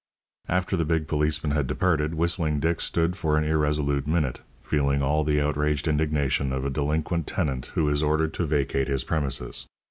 [0.49, 5.23] After the big policeman had departed, Whistling Dick stood for an irresolute minute, feeling all
[5.23, 9.67] the outraged indignation of a delinquent tenant who is ordered to vacate his premises.